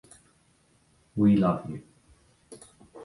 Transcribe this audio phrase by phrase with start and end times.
[1.15, 1.83] We love you.